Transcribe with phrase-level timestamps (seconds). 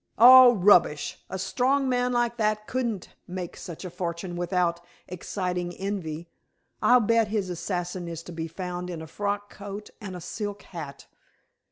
[0.17, 1.23] "Oh, rubbish.
[1.29, 6.27] A strong man like that couldn't make such a fortune without exciting envy.
[6.81, 10.19] I'll bet that his assassin is to be found in a frock coat and a
[10.19, 11.05] silk hat.